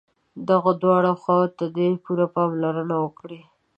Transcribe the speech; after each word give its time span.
دغو 0.47 0.71
دواړو 0.81 1.11
خواوو 1.21 1.53
ته 1.57 1.65
دې 1.75 1.87
پوره 2.03 2.25
پاملرنه 2.35 2.95
وکړي. 3.03 3.41